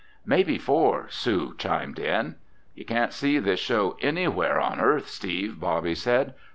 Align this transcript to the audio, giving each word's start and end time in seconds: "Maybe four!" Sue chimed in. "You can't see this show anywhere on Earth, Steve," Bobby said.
"Maybe 0.25 0.57
four!" 0.57 1.05
Sue 1.11 1.53
chimed 1.59 1.99
in. 1.99 2.37
"You 2.73 2.85
can't 2.85 3.13
see 3.13 3.37
this 3.37 3.59
show 3.59 3.97
anywhere 4.01 4.59
on 4.59 4.79
Earth, 4.79 5.07
Steve," 5.07 5.59
Bobby 5.59 5.93
said. 5.93 6.33